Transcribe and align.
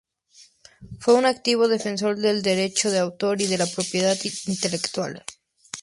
Fue 0.99 1.13
un 1.13 1.25
activo 1.27 1.67
defensor 1.67 2.15
del 2.17 2.41
derecho 2.41 2.89
de 2.89 2.97
autor 2.97 3.39
y 3.39 3.45
de 3.45 3.59
la 3.59 3.67
propiedad 3.67 4.17
intelectual. 4.47 5.23